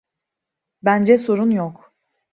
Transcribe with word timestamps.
Bence 0.81 1.17
sorun 1.17 1.51
yok. 1.51 1.93